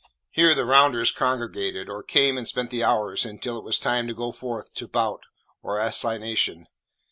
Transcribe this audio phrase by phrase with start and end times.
[0.31, 4.15] Here the rounders congregated, or came and spent the hours until it was time to
[4.15, 5.21] go forth to bout
[5.61, 6.65] or assignation.